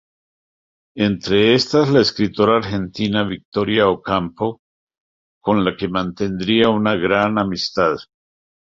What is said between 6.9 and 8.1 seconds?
gran amistad.